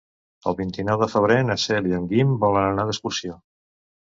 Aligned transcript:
El 0.51 0.55
vint-i-nou 0.61 1.01
de 1.03 1.09
febrer 1.15 1.37
na 1.49 1.57
Cel 1.65 1.91
i 1.91 1.95
en 1.99 2.09
Guim 2.15 2.33
volen 2.45 2.69
anar 2.71 2.87
d'excursió. 2.89 3.37